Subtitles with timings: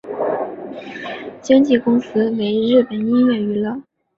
[1.43, 3.79] 经纪公司为日本音乐娱乐。